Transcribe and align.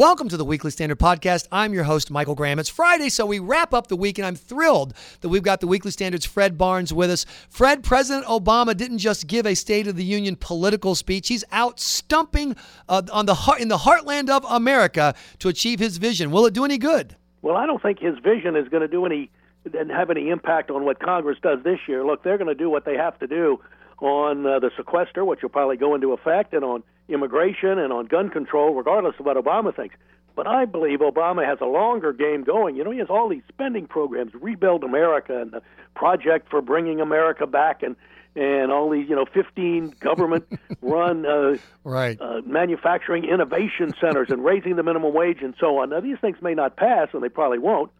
Welcome 0.00 0.30
to 0.30 0.38
the 0.38 0.46
Weekly 0.46 0.70
Standard 0.70 0.98
Podcast. 0.98 1.46
I'm 1.52 1.74
your 1.74 1.84
host, 1.84 2.10
Michael 2.10 2.34
Graham. 2.34 2.58
It's 2.58 2.70
Friday, 2.70 3.10
so 3.10 3.26
we 3.26 3.38
wrap 3.38 3.74
up 3.74 3.88
the 3.88 3.96
week, 3.96 4.16
and 4.16 4.26
I'm 4.26 4.34
thrilled 4.34 4.94
that 5.20 5.28
we've 5.28 5.42
got 5.42 5.60
the 5.60 5.66
Weekly 5.66 5.90
Standard's 5.90 6.24
Fred 6.24 6.56
Barnes 6.56 6.90
with 6.90 7.10
us. 7.10 7.26
Fred, 7.50 7.84
President 7.84 8.24
Obama 8.24 8.74
didn't 8.74 8.96
just 8.96 9.26
give 9.26 9.44
a 9.44 9.54
State 9.54 9.86
of 9.86 9.96
the 9.96 10.02
Union 10.02 10.36
political 10.36 10.94
speech; 10.94 11.28
he's 11.28 11.44
out 11.52 11.78
stumping 11.78 12.56
uh, 12.88 13.02
on 13.12 13.26
the 13.26 13.34
heart, 13.34 13.60
in 13.60 13.68
the 13.68 13.76
heartland 13.76 14.30
of 14.30 14.42
America 14.48 15.14
to 15.38 15.48
achieve 15.48 15.80
his 15.80 15.98
vision. 15.98 16.30
Will 16.30 16.46
it 16.46 16.54
do 16.54 16.64
any 16.64 16.78
good? 16.78 17.14
Well, 17.42 17.56
I 17.56 17.66
don't 17.66 17.82
think 17.82 17.98
his 17.98 18.18
vision 18.20 18.56
is 18.56 18.68
going 18.70 18.80
to 18.80 18.88
do 18.88 19.04
any 19.04 19.30
and 19.74 19.90
have 19.90 20.08
any 20.08 20.30
impact 20.30 20.70
on 20.70 20.86
what 20.86 20.98
Congress 20.98 21.36
does 21.42 21.62
this 21.62 21.78
year. 21.86 22.06
Look, 22.06 22.22
they're 22.22 22.38
going 22.38 22.48
to 22.48 22.54
do 22.54 22.70
what 22.70 22.86
they 22.86 22.96
have 22.96 23.18
to 23.18 23.26
do 23.26 23.60
on 23.98 24.46
uh, 24.46 24.60
the 24.60 24.70
sequester, 24.78 25.26
which 25.26 25.42
will 25.42 25.50
probably 25.50 25.76
go 25.76 25.94
into 25.94 26.14
effect, 26.14 26.54
and 26.54 26.64
on 26.64 26.82
immigration 27.10 27.78
and 27.78 27.92
on 27.92 28.06
gun 28.06 28.30
control, 28.30 28.74
regardless 28.74 29.14
of 29.18 29.26
what 29.26 29.36
Obama 29.36 29.74
thinks. 29.74 29.96
But 30.36 30.46
I 30.46 30.64
believe 30.64 31.00
Obama 31.00 31.44
has 31.44 31.58
a 31.60 31.66
longer 31.66 32.12
game 32.12 32.44
going. 32.44 32.76
You 32.76 32.84
know, 32.84 32.90
he 32.90 32.98
has 32.98 33.08
all 33.10 33.28
these 33.28 33.42
spending 33.48 33.86
programs, 33.86 34.32
Rebuild 34.34 34.84
America, 34.84 35.40
and 35.40 35.50
the 35.50 35.62
Project 35.94 36.48
for 36.48 36.62
Bringing 36.62 37.00
America 37.00 37.46
Back, 37.46 37.82
and 37.82 37.96
and 38.36 38.70
all 38.70 38.88
these, 38.88 39.08
you 39.08 39.16
know, 39.16 39.24
15 39.34 39.96
government-run 39.98 41.26
uh, 41.26 41.56
right. 41.82 42.16
uh, 42.20 42.40
manufacturing 42.46 43.24
innovation 43.24 43.92
centers, 44.00 44.28
and 44.30 44.44
raising 44.44 44.76
the 44.76 44.84
minimum 44.84 45.12
wage, 45.12 45.38
and 45.42 45.54
so 45.58 45.78
on. 45.78 45.90
Now, 45.90 46.00
these 46.00 46.18
things 46.20 46.36
may 46.40 46.54
not 46.54 46.76
pass, 46.76 47.08
and 47.12 47.24
they 47.24 47.28
probably 47.28 47.58
won't. 47.58 47.90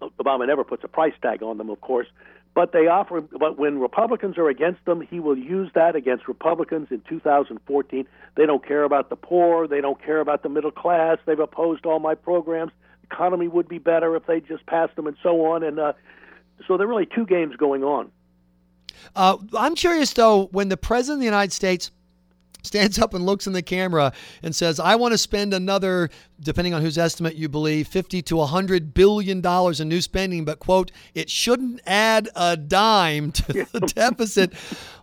Obama 0.00 0.46
never 0.46 0.64
puts 0.64 0.82
a 0.82 0.88
price 0.88 1.12
tag 1.20 1.42
on 1.42 1.58
them, 1.58 1.68
of 1.68 1.80
course. 1.82 2.06
But 2.56 2.72
they 2.72 2.86
offer, 2.86 3.20
but 3.20 3.58
when 3.58 3.80
Republicans 3.80 4.38
are 4.38 4.48
against 4.48 4.82
them, 4.86 5.02
he 5.02 5.20
will 5.20 5.36
use 5.36 5.70
that 5.74 5.94
against 5.94 6.26
Republicans 6.26 6.88
in 6.90 7.02
2014. 7.06 8.08
They 8.34 8.46
don't 8.46 8.66
care 8.66 8.84
about 8.84 9.10
the 9.10 9.16
poor. 9.16 9.68
They 9.68 9.82
don't 9.82 10.02
care 10.02 10.20
about 10.20 10.42
the 10.42 10.48
middle 10.48 10.70
class. 10.70 11.18
They've 11.26 11.38
opposed 11.38 11.84
all 11.84 11.98
my 11.98 12.14
programs. 12.14 12.72
The 13.02 13.14
economy 13.14 13.46
would 13.46 13.68
be 13.68 13.76
better 13.76 14.16
if 14.16 14.24
they 14.24 14.40
just 14.40 14.64
passed 14.64 14.96
them, 14.96 15.06
and 15.06 15.18
so 15.22 15.44
on. 15.44 15.62
And 15.64 15.78
uh, 15.78 15.92
so 16.66 16.78
there 16.78 16.86
are 16.86 16.88
really 16.88 17.04
two 17.04 17.26
games 17.26 17.56
going 17.56 17.84
on. 17.84 18.10
Uh, 19.14 19.36
I'm 19.54 19.74
curious 19.74 20.14
though, 20.14 20.46
when 20.46 20.70
the 20.70 20.78
president 20.78 21.16
of 21.16 21.20
the 21.20 21.26
United 21.26 21.52
States 21.52 21.90
stands 22.66 22.98
up 22.98 23.14
and 23.14 23.24
looks 23.24 23.46
in 23.46 23.52
the 23.52 23.62
camera 23.62 24.12
and 24.42 24.54
says, 24.54 24.78
I 24.78 24.96
want 24.96 25.12
to 25.12 25.18
spend 25.18 25.54
another, 25.54 26.10
depending 26.40 26.74
on 26.74 26.82
whose 26.82 26.98
estimate 26.98 27.36
you 27.36 27.48
believe, 27.48 27.88
50 27.88 28.22
to 28.22 28.36
100 28.36 28.94
billion 28.94 29.40
dollars 29.40 29.80
in 29.80 29.88
new 29.88 30.00
spending, 30.00 30.44
but 30.44 30.58
quote, 30.58 30.90
it 31.14 31.30
shouldn't 31.30 31.80
add 31.86 32.28
a 32.34 32.56
dime 32.56 33.32
to 33.32 33.66
the 33.72 33.80
deficit. 33.94 34.52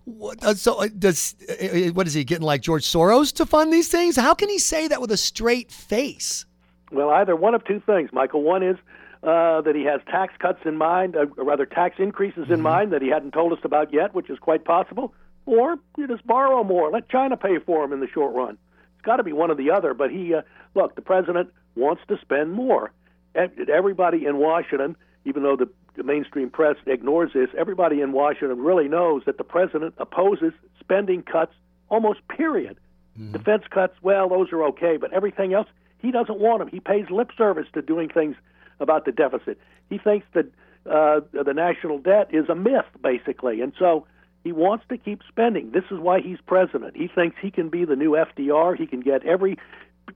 What, 0.05 0.43
uh, 0.43 0.53
so 0.53 0.83
uh, 0.83 0.89
does 0.97 1.35
uh, 1.49 1.91
what 1.93 2.07
is 2.07 2.13
he 2.13 2.23
getting 2.23 2.45
like 2.45 2.61
George 2.61 2.83
Soros 2.83 3.33
to 3.35 3.45
fund 3.45 3.71
these 3.71 3.87
things? 3.87 4.15
How 4.15 4.33
can 4.33 4.49
he 4.49 4.59
say 4.59 4.87
that 4.89 4.99
with 4.99 5.11
a 5.11 5.17
straight 5.17 5.71
face? 5.71 6.45
Well, 6.91 7.09
either 7.09 7.35
one 7.35 7.55
of 7.55 7.63
two 7.65 7.81
things, 7.85 8.09
Michael. 8.11 8.43
One 8.43 8.61
is 8.63 8.75
uh, 9.23 9.61
that 9.61 9.73
he 9.75 9.85
has 9.85 10.01
tax 10.07 10.33
cuts 10.37 10.59
in 10.65 10.77
mind, 10.77 11.15
uh, 11.15 11.25
or 11.37 11.45
rather 11.45 11.65
tax 11.65 11.95
increases 11.99 12.49
in 12.49 12.55
mm-hmm. 12.55 12.63
mind 12.63 12.93
that 12.93 13.01
he 13.01 13.07
hadn't 13.07 13.31
told 13.31 13.53
us 13.53 13.59
about 13.63 13.93
yet, 13.93 14.13
which 14.13 14.29
is 14.29 14.37
quite 14.39 14.65
possible 14.65 15.13
or 15.45 15.77
you 15.97 16.07
just 16.07 16.25
borrow 16.25 16.63
more. 16.63 16.91
Let 16.91 17.09
China 17.09 17.37
pay 17.37 17.59
for 17.59 17.83
them 17.83 17.93
in 17.93 17.99
the 17.99 18.07
short 18.13 18.33
run. 18.35 18.57
It's 18.95 19.05
got 19.05 19.17
to 19.17 19.23
be 19.23 19.33
one 19.33 19.51
or 19.51 19.55
the 19.55 19.71
other. 19.71 19.93
But 19.93 20.11
he, 20.11 20.33
uh, 20.33 20.41
look, 20.75 20.95
the 20.95 21.01
president 21.01 21.51
wants 21.75 22.01
to 22.07 22.17
spend 22.21 22.53
more. 22.53 22.91
Everybody 23.35 24.25
in 24.25 24.37
Washington, 24.37 24.95
even 25.25 25.43
though 25.43 25.55
the, 25.55 25.69
the 25.95 26.03
mainstream 26.03 26.49
press 26.49 26.75
ignores 26.85 27.33
this, 27.33 27.49
everybody 27.57 28.01
in 28.01 28.11
Washington 28.11 28.59
really 28.59 28.87
knows 28.87 29.23
that 29.25 29.37
the 29.37 29.43
president 29.43 29.95
opposes 29.97 30.53
spending 30.79 31.23
cuts 31.23 31.53
almost 31.89 32.19
period. 32.27 32.77
Mm-hmm. 33.19 33.31
Defense 33.33 33.63
cuts, 33.69 33.95
well, 34.01 34.29
those 34.29 34.51
are 34.51 34.63
okay, 34.65 34.97
but 34.97 35.11
everything 35.13 35.53
else, 35.53 35.67
he 35.99 36.11
doesn't 36.11 36.39
want 36.39 36.59
them. 36.59 36.67
He 36.67 36.79
pays 36.79 37.09
lip 37.09 37.31
service 37.37 37.67
to 37.73 37.81
doing 37.81 38.09
things 38.09 38.35
about 38.79 39.05
the 39.05 39.11
deficit. 39.11 39.59
He 39.89 39.97
thinks 39.97 40.25
that 40.33 40.45
uh, 40.89 41.21
the 41.31 41.53
national 41.53 41.99
debt 41.99 42.29
is 42.33 42.49
a 42.49 42.55
myth, 42.55 42.85
basically, 43.01 43.61
and 43.61 43.73
so 43.79 44.05
he 44.43 44.51
wants 44.51 44.85
to 44.89 44.97
keep 44.97 45.21
spending. 45.27 45.71
This 45.71 45.85
is 45.89 45.99
why 45.99 46.19
he's 46.19 46.39
president. 46.45 46.97
He 46.97 47.07
thinks 47.07 47.37
he 47.41 47.49
can 47.49 47.69
be 47.69 47.85
the 47.85 47.95
new 47.95 48.11
FDR. 48.11 48.77
He 48.77 48.85
can 48.85 48.99
get 48.99 49.25
every 49.25 49.57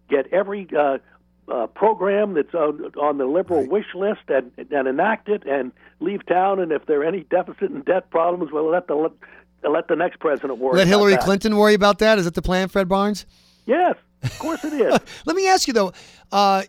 get 0.09 0.27
every 0.33 0.67
uh, 0.77 0.97
uh, 1.49 1.67
program 1.67 2.33
that's 2.33 2.53
on, 2.53 2.91
on 2.99 3.17
the 3.17 3.25
liberal 3.25 3.61
right. 3.61 3.69
wish 3.69 3.95
list 3.95 4.21
and, 4.27 4.51
and 4.57 4.87
enact 4.87 5.29
it 5.29 5.45
and 5.47 5.71
leave 6.01 6.25
town. 6.25 6.59
And 6.59 6.71
if 6.71 6.85
there 6.85 7.01
are 7.01 7.05
any 7.05 7.23
deficit 7.23 7.71
and 7.71 7.85
debt 7.85 8.09
problems, 8.09 8.51
well, 8.51 8.69
let 8.69 8.87
the 8.87 8.95
let, 8.95 9.11
let 9.63 9.87
the 9.87 9.95
next 9.95 10.19
president 10.19 10.59
worry. 10.59 10.77
Let 10.77 10.87
Hillary 10.87 11.13
that. 11.13 11.21
Clinton 11.21 11.55
worry 11.55 11.73
about 11.73 11.99
that. 11.99 12.19
Is 12.19 12.25
that 12.25 12.33
the 12.33 12.41
plan, 12.41 12.67
Fred 12.67 12.89
Barnes? 12.89 13.25
Yes, 13.65 13.95
of 14.23 14.39
course 14.39 14.63
it 14.63 14.73
is. 14.73 14.97
Let 15.25 15.35
me 15.35 15.47
ask 15.47 15.67
you 15.67 15.73
though, 15.73 15.93
uh, 16.31 16.63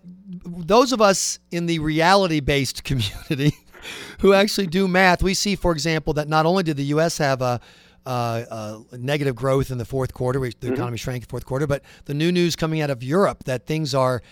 those 0.44 0.92
of 0.92 1.00
us 1.00 1.38
in 1.50 1.66
the 1.66 1.78
reality-based 1.78 2.82
community 2.84 3.54
who 4.20 4.32
actually 4.32 4.66
do 4.66 4.88
math, 4.88 5.22
we 5.22 5.34
see, 5.34 5.56
for 5.56 5.72
example, 5.72 6.14
that 6.14 6.28
not 6.28 6.46
only 6.46 6.62
did 6.62 6.76
the 6.76 6.84
U.S. 6.84 7.18
have 7.18 7.42
a 7.42 7.60
uh, 8.06 8.44
uh, 8.50 8.78
negative 8.92 9.36
growth 9.36 9.70
in 9.70 9.78
the 9.78 9.84
fourth 9.84 10.14
quarter, 10.14 10.40
the 10.40 10.48
mm-hmm. 10.48 10.72
economy 10.72 10.96
shrank 10.96 11.16
in 11.16 11.20
the 11.22 11.28
fourth 11.28 11.44
quarter, 11.44 11.66
but 11.66 11.82
the 12.06 12.14
new 12.14 12.32
news 12.32 12.56
coming 12.56 12.80
out 12.80 12.90
of 12.90 13.02
Europe 13.02 13.44
that 13.44 13.66
things 13.66 13.94
are 13.94 14.22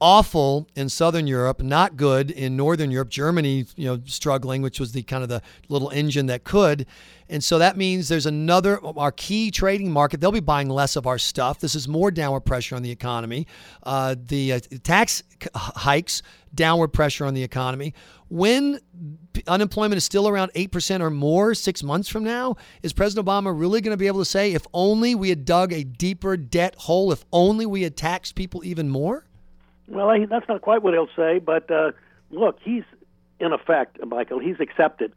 awful 0.00 0.66
in 0.74 0.88
southern 0.88 1.26
Europe, 1.26 1.62
not 1.62 1.96
good 1.96 2.30
in 2.30 2.56
northern 2.56 2.90
Europe. 2.90 3.10
Germany, 3.10 3.66
you 3.76 3.86
know, 3.86 4.00
struggling, 4.06 4.62
which 4.62 4.80
was 4.80 4.92
the 4.92 5.02
kind 5.02 5.22
of 5.22 5.28
the 5.28 5.42
little 5.68 5.90
engine 5.90 6.26
that 6.26 6.44
could. 6.44 6.86
And 7.28 7.44
so 7.44 7.58
that 7.58 7.76
means 7.76 8.08
there's 8.08 8.26
another 8.26 8.80
our 8.84 9.12
key 9.12 9.50
trading 9.50 9.92
market. 9.92 10.20
They'll 10.20 10.32
be 10.32 10.40
buying 10.40 10.68
less 10.68 10.96
of 10.96 11.06
our 11.06 11.18
stuff. 11.18 11.60
This 11.60 11.74
is 11.74 11.86
more 11.86 12.10
downward 12.10 12.40
pressure 12.40 12.74
on 12.74 12.82
the 12.82 12.90
economy. 12.90 13.46
Uh, 13.82 14.16
the 14.26 14.54
uh, 14.54 14.60
tax 14.82 15.22
hikes, 15.54 16.22
downward 16.54 16.88
pressure 16.88 17.24
on 17.24 17.34
the 17.34 17.42
economy. 17.42 17.94
When 18.28 18.80
unemployment 19.46 19.96
is 19.96 20.04
still 20.04 20.28
around 20.28 20.52
8% 20.54 21.00
or 21.00 21.10
more 21.10 21.54
six 21.54 21.82
months 21.82 22.08
from 22.08 22.24
now, 22.24 22.56
is 22.82 22.92
President 22.92 23.26
Obama 23.26 23.56
really 23.56 23.80
going 23.80 23.92
to 23.92 23.96
be 23.96 24.06
able 24.06 24.20
to 24.20 24.24
say, 24.24 24.52
if 24.52 24.66
only 24.72 25.14
we 25.14 25.30
had 25.30 25.44
dug 25.44 25.72
a 25.72 25.84
deeper 25.84 26.36
debt 26.36 26.74
hole, 26.76 27.12
if 27.12 27.24
only 27.32 27.66
we 27.66 27.82
had 27.82 27.96
taxed 27.96 28.34
people 28.34 28.64
even 28.64 28.88
more? 28.88 29.26
Well, 29.90 30.26
that's 30.28 30.48
not 30.48 30.62
quite 30.62 30.82
what 30.82 30.94
he'll 30.94 31.08
say, 31.16 31.40
but 31.40 31.70
uh, 31.70 31.92
look, 32.30 32.58
he's 32.62 32.84
in 33.40 33.52
effect, 33.52 33.98
Michael, 34.06 34.38
he's 34.38 34.60
accepted 34.60 35.12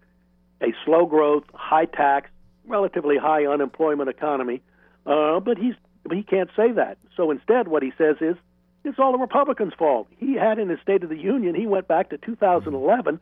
a 0.61 0.73
slow 0.85 1.05
growth, 1.05 1.43
high 1.53 1.85
tax, 1.85 2.29
relatively 2.65 3.17
high 3.17 3.45
unemployment 3.45 4.09
economy, 4.09 4.61
uh, 5.05 5.39
but 5.39 5.57
he's 5.57 5.75
he 6.11 6.23
can't 6.23 6.49
say 6.55 6.71
that. 6.71 6.97
So 7.15 7.31
instead, 7.31 7.67
what 7.67 7.83
he 7.83 7.93
says 7.97 8.17
is 8.19 8.35
it's 8.83 8.99
all 8.99 9.11
the 9.11 9.17
Republicans' 9.17 9.73
fault. 9.77 10.07
He 10.17 10.33
had 10.33 10.59
in 10.59 10.69
his 10.69 10.79
State 10.81 11.03
of 11.03 11.09
the 11.09 11.17
Union, 11.17 11.55
he 11.55 11.65
went 11.65 11.87
back 11.87 12.09
to 12.09 12.17
2011, 12.17 13.19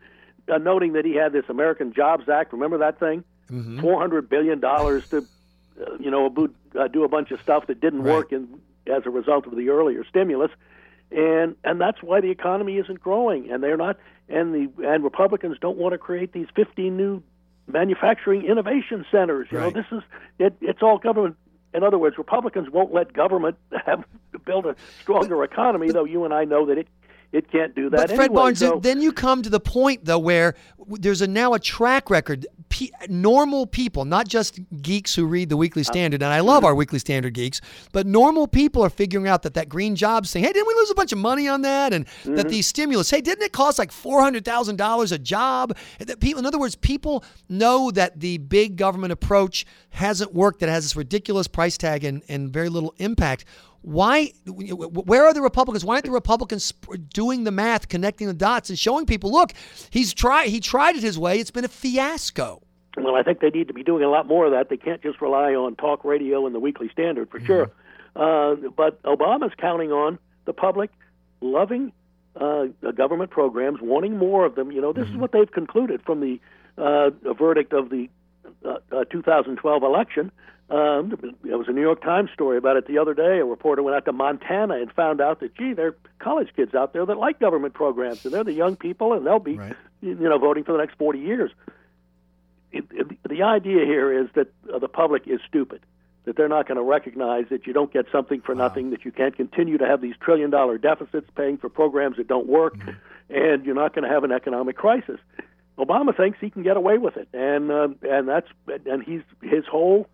uh, 0.47 0.57
noting 0.57 0.93
that 0.93 1.05
he 1.05 1.15
had 1.15 1.33
this 1.33 1.45
American 1.49 1.93
Jobs 1.93 2.27
Act. 2.29 2.53
Remember 2.53 2.79
that 2.79 2.99
thing? 2.99 3.23
Mm-hmm. 3.51 3.79
$400 3.79 4.29
billion 4.29 4.59
to, 4.61 5.27
uh, 5.79 5.97
you 5.99 6.09
know, 6.09 6.33
uh, 6.79 6.87
do 6.87 7.03
a 7.03 7.07
bunch 7.07 7.31
of 7.31 7.39
stuff 7.41 7.67
that 7.67 7.79
didn't 7.79 8.03
right. 8.03 8.15
work 8.15 8.31
in, 8.31 8.47
as 8.87 9.03
a 9.05 9.09
result 9.09 9.45
of 9.45 9.55
the 9.55 9.69
earlier 9.69 10.03
stimulus. 10.05 10.51
And 11.11 11.55
and 11.63 11.81
that's 11.81 12.01
why 12.01 12.21
the 12.21 12.29
economy 12.31 12.77
isn't 12.77 13.01
growing, 13.01 13.51
and 13.51 13.61
they're 13.61 13.77
not, 13.77 13.97
and 14.29 14.53
the 14.53 14.87
and 14.87 15.03
Republicans 15.03 15.57
don't 15.59 15.77
want 15.77 15.93
to 15.93 15.97
create 15.97 16.31
these 16.31 16.47
15 16.55 16.95
new 16.95 17.21
manufacturing 17.67 18.45
innovation 18.45 19.05
centers. 19.11 19.47
You 19.51 19.57
right. 19.57 19.75
know, 19.75 19.81
this 19.81 19.91
is 19.91 20.03
it, 20.39 20.55
it's 20.61 20.81
all 20.81 20.97
government 20.97 21.35
in 21.73 21.83
other 21.83 21.97
words, 21.97 22.17
Republicans 22.17 22.69
won't 22.69 22.93
let 22.93 23.13
government 23.13 23.57
have 23.85 24.03
build 24.45 24.65
a 24.65 24.75
stronger 25.01 25.43
economy, 25.43 25.91
though 25.91 26.05
you 26.05 26.25
and 26.25 26.33
I 26.33 26.45
know 26.45 26.65
that 26.65 26.77
it 26.77 26.87
it 27.31 27.49
can't 27.49 27.73
do 27.73 27.89
that. 27.89 27.97
But 27.97 28.09
Fred 28.09 28.19
anyway, 28.25 28.35
Barnes, 28.35 28.59
so. 28.59 28.79
then 28.79 29.01
you 29.01 29.13
come 29.13 29.41
to 29.41 29.49
the 29.49 29.59
point 29.59 30.03
though 30.05 30.19
where 30.19 30.55
there's 30.87 31.21
a 31.21 31.27
now 31.27 31.53
a 31.53 31.59
track 31.59 32.09
record. 32.09 32.45
P- 32.81 32.91
normal 33.09 33.67
people, 33.67 34.05
not 34.05 34.27
just 34.27 34.59
geeks 34.81 35.13
who 35.13 35.27
read 35.27 35.49
the 35.49 35.57
Weekly 35.57 35.83
Standard, 35.83 36.23
and 36.23 36.33
I 36.33 36.39
love 36.39 36.65
our 36.65 36.73
Weekly 36.73 36.97
Standard 36.97 37.35
geeks, 37.35 37.61
but 37.91 38.07
normal 38.07 38.47
people 38.47 38.83
are 38.83 38.89
figuring 38.89 39.27
out 39.27 39.43
that 39.43 39.53
that 39.53 39.69
green 39.69 39.95
jobs 39.95 40.33
thing. 40.33 40.43
Hey, 40.43 40.51
didn't 40.51 40.67
we 40.67 40.73
lose 40.73 40.89
a 40.89 40.95
bunch 40.95 41.11
of 41.11 41.19
money 41.19 41.47
on 41.47 41.61
that? 41.61 41.93
And 41.93 42.07
mm-hmm. 42.07 42.37
that 42.37 42.49
the 42.49 42.63
stimulus. 42.63 43.11
Hey, 43.11 43.21
didn't 43.21 43.43
it 43.43 43.51
cost 43.51 43.77
like 43.77 43.91
four 43.91 44.23
hundred 44.23 44.45
thousand 44.45 44.77
dollars 44.77 45.11
a 45.11 45.19
job? 45.19 45.77
That 45.99 46.19
people, 46.19 46.39
in 46.39 46.47
other 46.47 46.57
words, 46.57 46.75
people 46.75 47.23
know 47.47 47.91
that 47.91 48.19
the 48.19 48.39
big 48.39 48.77
government 48.77 49.13
approach 49.13 49.67
hasn't 49.91 50.33
worked. 50.33 50.61
That 50.61 50.69
has 50.69 50.83
this 50.83 50.95
ridiculous 50.95 51.47
price 51.47 51.77
tag 51.77 52.03
and, 52.03 52.23
and 52.29 52.51
very 52.51 52.69
little 52.69 52.95
impact. 52.97 53.45
Why? 53.83 54.33
Where 54.47 55.27
are 55.27 55.35
the 55.35 55.43
Republicans? 55.43 55.85
Why 55.85 55.93
aren't 55.93 56.05
the 56.05 56.11
Republicans 56.11 56.73
doing 57.13 57.43
the 57.43 57.51
math, 57.51 57.89
connecting 57.89 58.25
the 58.25 58.33
dots, 58.33 58.69
and 58.69 58.79
showing 58.79 59.05
people, 59.05 59.31
look, 59.31 59.53
he's 59.91 60.15
tried. 60.15 60.47
He 60.47 60.59
tried 60.59 60.95
it 60.95 61.03
his 61.03 61.19
way. 61.19 61.37
It's 61.37 61.51
been 61.51 61.65
a 61.65 61.67
fiasco. 61.67 62.63
Well, 62.97 63.15
I 63.15 63.23
think 63.23 63.39
they 63.39 63.49
need 63.49 63.67
to 63.67 63.73
be 63.73 63.83
doing 63.83 64.03
a 64.03 64.09
lot 64.09 64.27
more 64.27 64.45
of 64.45 64.51
that. 64.51 64.69
They 64.69 64.77
can't 64.77 65.01
just 65.01 65.21
rely 65.21 65.53
on 65.53 65.75
talk 65.75 66.03
radio 66.03 66.45
and 66.45 66.53
the 66.53 66.59
Weekly 66.59 66.89
Standard 66.89 67.29
for 67.29 67.39
mm-hmm. 67.39 67.47
sure. 67.47 67.71
Uh, 68.15 68.55
but 68.75 69.01
Obama's 69.03 69.53
counting 69.57 69.91
on 69.91 70.19
the 70.45 70.53
public 70.53 70.91
loving 71.39 71.93
uh, 72.35 72.65
government 72.95 73.31
programs, 73.31 73.79
wanting 73.81 74.17
more 74.17 74.45
of 74.45 74.55
them. 74.55 74.71
You 74.71 74.81
know, 74.81 74.93
this 74.93 75.05
mm-hmm. 75.05 75.15
is 75.15 75.21
what 75.21 75.31
they've 75.31 75.51
concluded 75.51 76.01
from 76.05 76.19
the 76.19 76.39
uh, 76.77 77.11
verdict 77.33 77.73
of 77.73 77.89
the 77.89 78.09
uh, 78.65 78.77
uh, 78.91 79.05
2012 79.05 79.83
election. 79.83 80.31
Um, 80.69 81.33
there 81.43 81.57
was 81.57 81.67
a 81.67 81.71
New 81.71 81.81
York 81.81 82.01
Times 82.01 82.29
story 82.33 82.57
about 82.57 82.77
it 82.77 82.87
the 82.87 82.97
other 82.97 83.13
day. 83.13 83.39
A 83.39 83.45
reporter 83.45 83.83
went 83.83 83.97
out 83.97 84.05
to 84.05 84.13
Montana 84.13 84.75
and 84.75 84.89
found 84.93 85.19
out 85.19 85.41
that, 85.41 85.53
gee, 85.55 85.73
there 85.73 85.87
are 85.87 85.95
college 86.19 86.47
kids 86.55 86.73
out 86.73 86.93
there 86.93 87.05
that 87.05 87.17
like 87.17 87.41
government 87.41 87.73
programs, 87.73 88.23
and 88.23 88.33
they're 88.33 88.45
the 88.45 88.53
young 88.53 88.77
people, 88.77 89.11
and 89.11 89.25
they'll 89.25 89.39
be, 89.39 89.57
right. 89.57 89.75
you 90.01 90.15
know, 90.15 90.37
voting 90.37 90.63
for 90.63 90.71
the 90.71 90.77
next 90.77 90.97
40 90.97 91.19
years. 91.19 91.51
It, 92.71 92.85
it, 92.91 93.17
the 93.27 93.43
idea 93.43 93.85
here 93.85 94.11
is 94.23 94.29
that 94.35 94.47
uh, 94.73 94.79
the 94.79 94.87
public 94.87 95.23
is 95.27 95.39
stupid, 95.47 95.81
that 96.25 96.35
they're 96.35 96.49
not 96.49 96.67
going 96.67 96.77
to 96.77 96.83
recognize 96.83 97.45
that 97.49 97.67
you 97.67 97.73
don't 97.73 97.91
get 97.91 98.05
something 98.11 98.41
for 98.41 98.55
wow. 98.55 98.67
nothing, 98.67 98.91
that 98.91 99.03
you 99.05 99.11
can't 99.11 99.35
continue 99.35 99.77
to 99.77 99.85
have 99.85 100.01
these 100.01 100.15
trillion 100.21 100.49
dollar 100.49 100.77
deficits 100.77 101.29
paying 101.35 101.57
for 101.57 101.69
programs 101.69 102.17
that 102.17 102.27
don't 102.27 102.47
work, 102.47 102.77
mm-hmm. 102.77 102.91
and 103.29 103.65
you're 103.65 103.75
not 103.75 103.93
going 103.93 104.03
to 104.03 104.09
have 104.09 104.23
an 104.23 104.31
economic 104.31 104.77
crisis. 104.77 105.19
Obama 105.77 106.15
thinks 106.15 106.37
he 106.39 106.49
can 106.49 106.63
get 106.63 106.77
away 106.77 106.97
with 106.97 107.17
it, 107.17 107.27
and 107.33 107.71
uh, 107.71 107.87
and 108.03 108.27
that's 108.27 108.47
and 108.85 109.03
he's 109.03 109.21
his 109.41 109.65
whole 109.65 110.07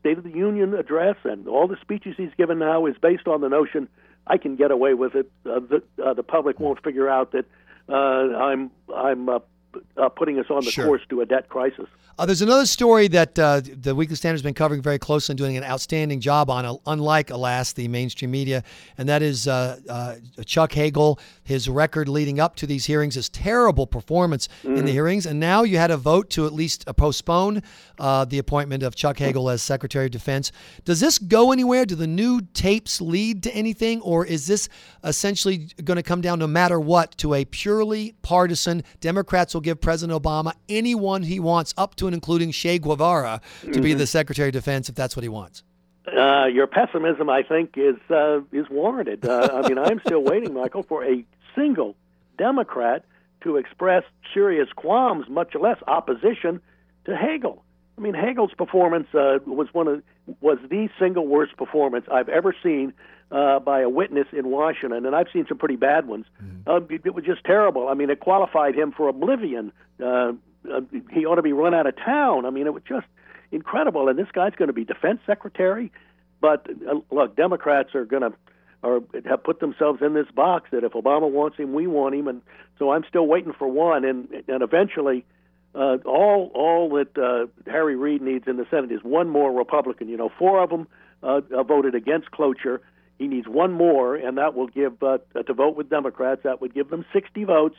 State 0.00 0.16
of 0.16 0.24
the 0.24 0.30
Union 0.30 0.74
address 0.74 1.16
and 1.24 1.46
all 1.46 1.68
the 1.68 1.76
speeches 1.80 2.14
he's 2.16 2.32
given 2.38 2.58
now 2.58 2.86
is 2.86 2.96
based 3.00 3.28
on 3.28 3.42
the 3.42 3.48
notion 3.48 3.86
I 4.26 4.38
can 4.38 4.56
get 4.56 4.70
away 4.70 4.94
with 4.94 5.14
it. 5.14 5.30
Uh, 5.44 5.60
the, 5.60 5.82
uh, 6.02 6.14
the 6.14 6.22
public 6.22 6.58
won't 6.58 6.82
figure 6.82 7.08
out 7.08 7.32
that 7.32 7.44
uh, 7.88 7.92
I'm 7.92 8.70
I'm 8.94 9.28
uh, 9.28 9.38
uh, 9.96 10.08
putting 10.08 10.38
us 10.38 10.46
on 10.50 10.64
the 10.64 10.70
sure. 10.70 10.84
course 10.84 11.02
to 11.08 11.20
a 11.20 11.26
debt 11.26 11.48
crisis. 11.48 11.86
Uh, 12.20 12.26
there's 12.26 12.42
another 12.42 12.66
story 12.66 13.08
that 13.08 13.38
uh, 13.38 13.62
the 13.64 13.94
Weekly 13.94 14.14
Standard's 14.14 14.42
been 14.42 14.52
covering 14.52 14.82
very 14.82 14.98
closely 14.98 15.32
and 15.32 15.38
doing 15.38 15.56
an 15.56 15.64
outstanding 15.64 16.20
job 16.20 16.50
on, 16.50 16.66
uh, 16.66 16.74
unlike, 16.86 17.30
alas, 17.30 17.72
the 17.72 17.88
mainstream 17.88 18.30
media, 18.30 18.62
and 18.98 19.08
that 19.08 19.22
is 19.22 19.48
uh, 19.48 19.80
uh, 19.88 20.16
Chuck 20.44 20.70
Hagel. 20.72 21.18
His 21.44 21.66
record 21.66 22.10
leading 22.10 22.38
up 22.38 22.56
to 22.56 22.66
these 22.66 22.84
hearings, 22.84 23.14
his 23.14 23.30
terrible 23.30 23.86
performance 23.86 24.48
mm. 24.62 24.66
in 24.66 24.74
the 24.74 24.80
mm-hmm. 24.80 24.88
hearings, 24.88 25.24
and 25.24 25.40
now 25.40 25.62
you 25.62 25.78
had 25.78 25.90
a 25.90 25.96
vote 25.96 26.28
to 26.30 26.44
at 26.44 26.52
least 26.52 26.84
postpone 26.98 27.62
the 27.96 28.38
appointment 28.38 28.82
of 28.82 28.94
Chuck 28.94 29.18
Hagel 29.18 29.48
as 29.48 29.62
Secretary 29.62 30.04
of 30.04 30.10
Defense. 30.10 30.52
Does 30.84 31.00
this 31.00 31.18
go 31.18 31.52
anywhere? 31.52 31.86
Do 31.86 31.94
the 31.94 32.06
new 32.06 32.42
tapes 32.52 33.00
lead 33.00 33.42
to 33.44 33.54
anything, 33.54 34.02
or 34.02 34.26
is 34.26 34.46
this 34.46 34.68
essentially 35.04 35.70
going 35.82 35.96
to 35.96 36.02
come 36.02 36.20
down, 36.20 36.38
no 36.38 36.46
matter 36.46 36.78
what, 36.78 37.16
to 37.16 37.32
a 37.32 37.46
purely 37.46 38.14
partisan? 38.20 38.84
Democrats 39.00 39.54
will 39.54 39.62
give 39.62 39.80
President 39.80 40.22
Obama 40.22 40.52
anyone 40.68 41.22
he 41.22 41.40
wants, 41.40 41.72
up 41.78 41.94
to 41.96 42.09
and 42.10 42.14
including 42.14 42.50
Che 42.50 42.78
Guevara, 42.78 43.40
to 43.60 43.66
mm-hmm. 43.66 43.82
be 43.82 43.94
the 43.94 44.06
Secretary 44.06 44.48
of 44.48 44.52
Defense 44.52 44.88
if 44.88 44.94
that's 44.94 45.16
what 45.16 45.22
he 45.22 45.28
wants. 45.28 45.62
Uh, 46.06 46.46
your 46.46 46.66
pessimism, 46.66 47.30
I 47.30 47.42
think, 47.42 47.74
is 47.76 47.96
uh, 48.10 48.40
is 48.52 48.68
warranted. 48.68 49.24
Uh, 49.24 49.62
I 49.62 49.68
mean, 49.68 49.78
I'm 49.78 50.00
still 50.00 50.22
waiting, 50.22 50.54
Michael, 50.54 50.82
for 50.82 51.04
a 51.04 51.24
single 51.54 51.94
Democrat 52.36 53.04
to 53.42 53.56
express 53.56 54.02
serious 54.34 54.68
qualms, 54.74 55.26
much 55.28 55.54
less 55.54 55.78
opposition 55.86 56.60
to 57.04 57.16
Hagel. 57.16 57.62
I 57.96 58.00
mean, 58.00 58.14
Hagel's 58.14 58.52
performance 58.56 59.08
uh, 59.14 59.38
was 59.46 59.68
one 59.72 59.86
of 59.88 60.02
was 60.40 60.58
the 60.68 60.88
single 60.98 61.26
worst 61.26 61.56
performance 61.56 62.06
I've 62.10 62.28
ever 62.28 62.56
seen 62.62 62.92
uh, 63.30 63.60
by 63.60 63.80
a 63.80 63.88
witness 63.88 64.26
in 64.32 64.48
Washington, 64.48 65.06
and 65.06 65.14
I've 65.14 65.28
seen 65.32 65.46
some 65.48 65.58
pretty 65.58 65.76
bad 65.76 66.06
ones. 66.06 66.26
Mm. 66.42 66.90
It, 66.90 67.02
it 67.04 67.14
was 67.14 67.24
just 67.24 67.44
terrible. 67.44 67.88
I 67.88 67.94
mean, 67.94 68.10
it 68.10 68.20
qualified 68.20 68.74
him 68.74 68.90
for 68.90 69.06
oblivion. 69.08 69.72
Uh, 70.70 70.80
he 71.12 71.24
ought 71.24 71.36
to 71.36 71.42
be 71.42 71.52
run 71.52 71.74
out 71.74 71.86
of 71.86 71.96
town. 71.96 72.46
I 72.46 72.50
mean, 72.50 72.66
it 72.66 72.74
was 72.74 72.82
just 72.88 73.06
incredible. 73.52 74.08
And 74.08 74.18
this 74.18 74.28
guy's 74.32 74.54
going 74.54 74.68
to 74.68 74.74
be 74.74 74.84
defense 74.84 75.20
secretary. 75.26 75.92
But 76.40 76.66
uh, 76.68 77.00
look, 77.10 77.36
Democrats 77.36 77.94
are 77.94 78.04
going 78.04 78.22
to 78.22 78.32
or 78.82 79.02
have 79.26 79.44
put 79.44 79.60
themselves 79.60 80.00
in 80.00 80.14
this 80.14 80.26
box 80.34 80.70
that 80.72 80.84
if 80.84 80.92
Obama 80.92 81.30
wants 81.30 81.56
him, 81.58 81.74
we 81.74 81.86
want 81.86 82.14
him, 82.14 82.28
and 82.28 82.40
so 82.78 82.90
I'm 82.92 83.04
still 83.08 83.26
waiting 83.26 83.52
for 83.52 83.68
one, 83.68 84.04
and 84.04 84.28
and 84.48 84.62
eventually, 84.62 85.24
uh, 85.74 85.98
all 86.06 86.50
all 86.54 86.88
that 86.90 87.18
uh, 87.18 87.70
Harry 87.70 87.96
Reid 87.96 88.22
needs 88.22 88.46
in 88.46 88.56
the 88.56 88.66
Senate 88.70 88.90
is 88.90 89.02
one 89.02 89.28
more 89.28 89.52
Republican. 89.52 90.08
You 90.08 90.16
know, 90.16 90.30
four 90.38 90.62
of 90.62 90.70
them 90.70 90.88
uh, 91.22 91.40
voted 91.62 91.94
against 91.94 92.30
cloture. 92.30 92.80
He 93.18 93.28
needs 93.28 93.46
one 93.46 93.72
more, 93.72 94.16
and 94.16 94.38
that 94.38 94.54
will 94.54 94.68
give 94.68 95.02
uh, 95.02 95.18
to 95.46 95.52
vote 95.52 95.76
with 95.76 95.90
Democrats. 95.90 96.42
That 96.44 96.62
would 96.62 96.72
give 96.72 96.88
them 96.88 97.04
60 97.12 97.44
votes, 97.44 97.76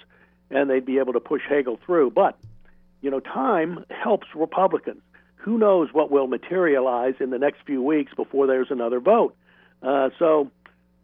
and 0.52 0.70
they'd 0.70 0.86
be 0.86 1.00
able 1.00 1.14
to 1.14 1.20
push 1.20 1.42
Hagel 1.50 1.80
through. 1.84 2.12
But 2.12 2.38
you 3.02 3.10
know, 3.10 3.20
time 3.20 3.86
helps 3.90 4.28
Republicans. 4.36 5.02
Who 5.36 5.58
knows 5.58 5.90
what 5.92 6.12
will 6.12 6.28
materialize 6.28 7.16
in 7.20 7.32
the 7.32 7.40
next 7.40 7.62
few 7.66 7.82
weeks 7.82 8.14
before 8.16 8.46
there's 8.46 8.70
another 8.70 9.00
vote? 9.00 9.36
Uh, 9.82 10.10
so 10.20 10.52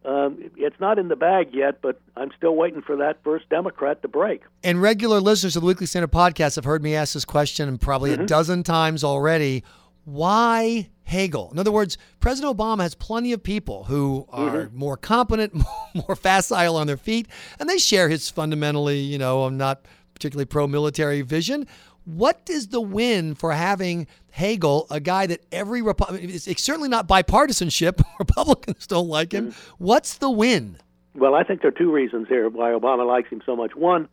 um, 0.05 0.37
it's 0.55 0.79
not 0.79 0.99
in 0.99 1.07
the 1.07 1.15
bag 1.15 1.49
yet, 1.53 1.81
but 1.81 1.99
I'm 2.15 2.31
still 2.37 2.55
waiting 2.55 2.81
for 2.81 2.95
that 2.97 3.17
first 3.23 3.49
Democrat 3.49 4.01
to 4.03 4.07
break. 4.07 4.41
And 4.63 4.81
regular 4.81 5.19
listeners 5.19 5.55
of 5.55 5.63
the 5.63 5.67
Weekly 5.67 5.87
Standard 5.87 6.11
podcast 6.11 6.55
have 6.55 6.65
heard 6.65 6.83
me 6.83 6.95
ask 6.95 7.13
this 7.13 7.25
question 7.25 7.77
probably 7.77 8.11
mm-hmm. 8.11 8.21
a 8.21 8.25
dozen 8.27 8.63
times 8.63 9.03
already. 9.03 9.63
Why 10.05 10.89
Hagel? 11.03 11.49
In 11.51 11.59
other 11.59 11.71
words, 11.71 11.97
President 12.19 12.55
Obama 12.55 12.81
has 12.81 12.95
plenty 12.95 13.33
of 13.33 13.43
people 13.43 13.85
who 13.85 14.25
are 14.29 14.65
mm-hmm. 14.65 14.77
more 14.77 14.97
competent, 14.97 15.53
more 16.07 16.15
facile 16.15 16.77
on 16.77 16.87
their 16.87 16.95
feet, 16.95 17.27
and 17.59 17.67
they 17.69 17.77
share 17.77 18.07
his 18.07 18.29
fundamentally, 18.29 18.99
you 18.99 19.17
know, 19.17 19.43
I'm 19.43 19.57
not 19.57 19.85
particularly 20.17 20.45
pro 20.45 20.67
military 20.67 21.21
vision. 21.21 21.67
What 22.05 22.41
is 22.49 22.69
the 22.69 22.81
win 22.81 23.35
for 23.35 23.51
having 23.51 24.07
Hagel, 24.31 24.87
a 24.89 24.99
guy 24.99 25.27
that 25.27 25.45
every 25.51 25.81
Republican, 25.81 26.29
it's 26.29 26.63
certainly 26.63 26.89
not 26.89 27.07
bipartisanship, 27.07 28.01
Republicans 28.19 28.87
don't 28.87 29.09
like 29.09 29.31
him. 29.31 29.51
Mm-hmm. 29.51 29.73
What's 29.83 30.17
the 30.17 30.31
win? 30.31 30.77
Well, 31.13 31.35
I 31.35 31.43
think 31.43 31.61
there 31.61 31.69
are 31.69 31.77
two 31.77 31.91
reasons 31.91 32.27
here 32.27 32.49
why 32.49 32.71
Obama 32.71 33.05
likes 33.05 33.29
him 33.29 33.43
so 33.45 33.55
much. 33.55 33.75
One, 33.75 34.07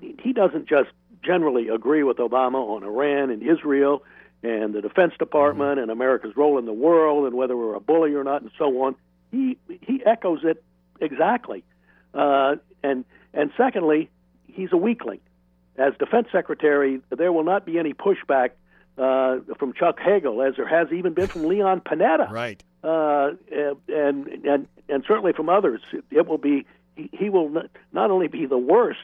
he 0.00 0.32
doesn't 0.34 0.68
just 0.68 0.90
generally 1.22 1.68
agree 1.68 2.02
with 2.02 2.18
Obama 2.18 2.56
on 2.56 2.82
Iran 2.82 3.30
and 3.30 3.42
Israel 3.42 4.02
and 4.42 4.74
the 4.74 4.82
Defense 4.82 5.14
Department 5.18 5.72
mm-hmm. 5.72 5.82
and 5.82 5.90
America's 5.90 6.36
role 6.36 6.58
in 6.58 6.66
the 6.66 6.72
world 6.72 7.26
and 7.26 7.34
whether 7.34 7.56
we're 7.56 7.74
a 7.74 7.80
bully 7.80 8.14
or 8.14 8.24
not 8.24 8.42
and 8.42 8.50
so 8.58 8.82
on. 8.82 8.96
He 9.30 9.56
he 9.80 10.02
echoes 10.04 10.40
it 10.44 10.62
exactly. 11.00 11.64
Uh, 12.12 12.56
and 12.82 13.04
and 13.32 13.50
secondly, 13.56 14.10
he's 14.52 14.72
a 14.72 14.76
weakling. 14.76 15.20
As 15.76 15.94
defense 15.98 16.28
secretary, 16.30 17.00
there 17.10 17.32
will 17.32 17.44
not 17.44 17.64
be 17.64 17.78
any 17.78 17.94
pushback 17.94 18.50
uh, 18.98 19.38
from 19.58 19.72
Chuck 19.72 19.98
Hagel, 19.98 20.42
as 20.42 20.56
there 20.56 20.68
has 20.68 20.92
even 20.92 21.14
been 21.14 21.28
from 21.28 21.44
Leon 21.44 21.80
Panetta. 21.80 22.30
Right. 22.30 22.62
Uh, 22.84 23.32
and 23.88 24.26
and 24.28 24.68
and 24.88 25.04
certainly 25.06 25.32
from 25.32 25.48
others, 25.48 25.80
it 26.10 26.26
will 26.26 26.38
be. 26.38 26.66
He, 26.94 27.08
he 27.10 27.30
will 27.30 27.48
not 27.92 28.10
only 28.10 28.28
be 28.28 28.44
the 28.44 28.58
worst 28.58 29.00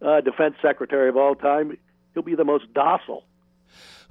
uh, 0.00 0.22
defense 0.22 0.54
secretary 0.62 1.10
of 1.10 1.18
all 1.18 1.34
time, 1.34 1.76
he'll 2.14 2.22
be 2.22 2.34
the 2.34 2.44
most 2.44 2.72
docile 2.72 3.24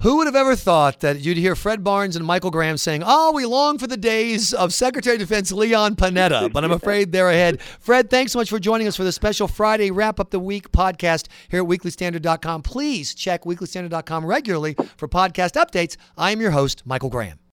who 0.02 0.16
would 0.16 0.26
have 0.26 0.36
ever 0.36 0.56
thought 0.56 1.00
that 1.00 1.20
you'd 1.20 1.36
hear 1.36 1.54
Fred 1.54 1.82
Barnes 1.82 2.16
and 2.16 2.24
Michael 2.24 2.50
Graham 2.50 2.76
saying, 2.76 3.02
Oh, 3.04 3.32
we 3.32 3.44
long 3.46 3.78
for 3.78 3.86
the 3.86 3.96
days 3.96 4.52
of 4.52 4.72
Secretary 4.72 5.16
of 5.16 5.20
Defense 5.20 5.52
Leon 5.52 5.96
Panetta, 5.96 6.52
but 6.52 6.64
I'm 6.64 6.72
afraid 6.80 7.12
they're 7.12 7.30
ahead. 7.30 7.60
Fred, 7.80 8.10
thanks 8.10 8.32
so 8.32 8.38
much 8.38 8.50
for 8.50 8.58
joining 8.58 8.86
us 8.86 8.96
for 8.96 9.04
the 9.04 9.12
special 9.12 9.48
Friday 9.48 9.90
Wrap 9.90 10.20
Up 10.20 10.30
the 10.30 10.40
Week 10.40 10.70
podcast 10.72 11.26
here 11.48 11.62
at 11.62 11.68
weeklystandard.com. 11.68 12.62
Please 12.62 13.14
check 13.14 13.44
weeklystandard.com 13.44 14.26
regularly 14.26 14.76
for 14.96 15.08
podcast 15.08 15.52
updates. 15.52 15.96
I 16.16 16.30
am 16.30 16.40
your 16.40 16.52
host, 16.52 16.82
Michael 16.84 17.10
Graham. 17.10 17.38